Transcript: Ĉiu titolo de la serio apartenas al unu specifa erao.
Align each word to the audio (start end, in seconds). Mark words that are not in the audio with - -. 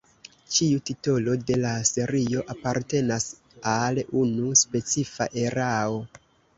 Ĉiu 0.53 0.79
titolo 0.89 1.35
de 1.49 1.57
la 1.65 1.75
serio 1.91 2.43
apartenas 2.55 3.31
al 3.77 4.05
unu 4.27 4.61
specifa 4.67 5.33
erao. 5.49 6.05